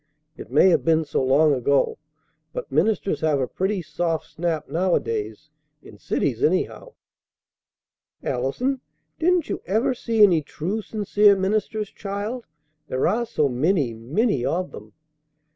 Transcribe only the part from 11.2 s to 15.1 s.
ministers, child? There are so many, many of them!"